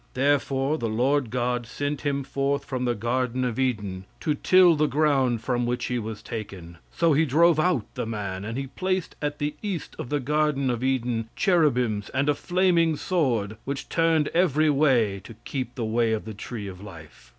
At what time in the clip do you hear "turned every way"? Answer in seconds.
13.89-15.19